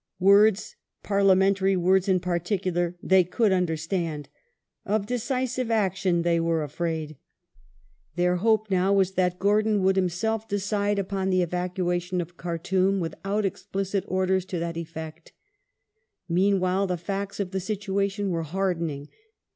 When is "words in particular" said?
1.77-2.97